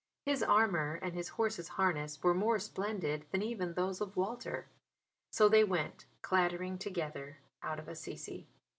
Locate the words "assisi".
7.87-8.47